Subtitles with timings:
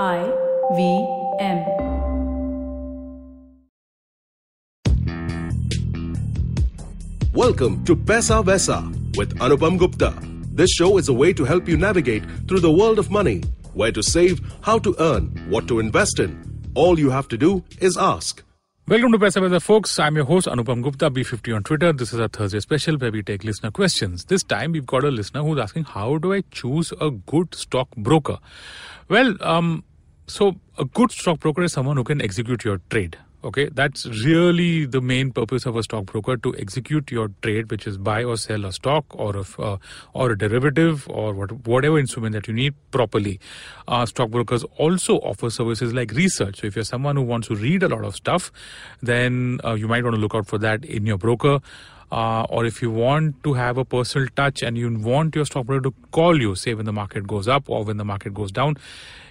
[0.00, 0.24] I
[0.74, 1.06] V
[1.38, 1.58] M.
[7.34, 10.14] Welcome to Paisa Vaisa with Anupam Gupta.
[10.54, 13.42] This show is a way to help you navigate through the world of money,
[13.74, 16.42] where to save, how to earn, what to invest in.
[16.74, 18.42] All you have to do is ask.
[18.88, 19.96] Welcome to Paisa Vaisa, folks.
[20.00, 21.92] I'm your host, Anupam Gupta, B50 on Twitter.
[21.92, 24.24] This is our Thursday special where we take listener questions.
[24.24, 27.88] This time, we've got a listener who's asking, How do I choose a good stock
[27.96, 28.38] broker?
[29.08, 29.84] Well, um,
[30.26, 33.16] so a good stockbroker is someone who can execute your trade.
[33.44, 37.98] Okay, that's really the main purpose of a stockbroker to execute your trade, which is
[37.98, 39.78] buy or sell a stock or a uh,
[40.12, 43.40] or a derivative or what, whatever instrument that you need properly.
[43.88, 46.60] Uh, stockbrokers also offer services like research.
[46.60, 48.52] So if you're someone who wants to read a lot of stuff,
[49.02, 51.58] then uh, you might want to look out for that in your broker.
[52.12, 55.84] Uh, or if you want to have a personal touch and you want your stockbroker
[55.84, 58.76] to call you, say when the market goes up or when the market goes down,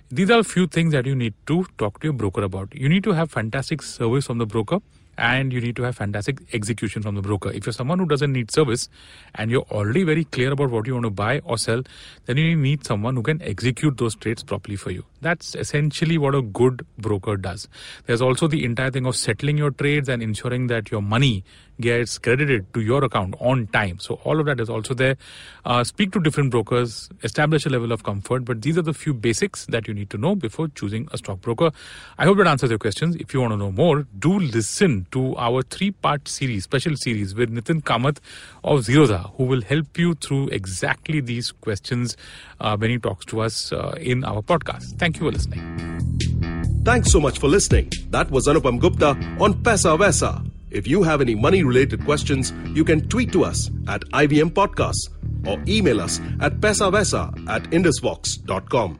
[0.10, 2.74] these are a few things that you need to talk to your broker about.
[2.74, 4.80] You need to have fantastic service from the broker
[5.18, 7.52] and you need to have fantastic execution from the broker.
[7.52, 8.90] If you're someone who doesn't need service
[9.36, 11.84] and you're already very clear about what you want to buy or sell,
[12.26, 15.06] then you need someone who can execute those trades properly for you.
[15.22, 17.68] That's essentially what a good broker does.
[18.06, 21.44] There's also the entire thing of settling your trades and ensuring that your money
[21.80, 24.00] gets credited to your account on time.
[24.00, 25.18] So all of that is also there.
[25.66, 29.14] Uh, speak to different brokers, establish a level of comfort, but these are the few
[29.14, 31.72] basics that you need to know before choosing a stockbroker.
[32.18, 33.16] I hope that answers your questions.
[33.16, 37.54] If you want to know more, do listen to our three-part series, special series with
[37.54, 38.18] Nithin Kamath
[38.64, 42.18] of Zerodha, who will help you through exactly these questions
[42.60, 44.98] uh, when he talks to us uh, in our podcast.
[44.98, 46.84] Thank you for listening.
[46.84, 47.92] Thanks so much for listening.
[48.10, 50.46] That was Anupam Gupta on Paisa Vaisa.
[50.72, 55.10] If you have any money related questions, you can tweet to us at IVM Podcasts
[55.46, 59.00] or email us at paisavaisa at indusvox.com.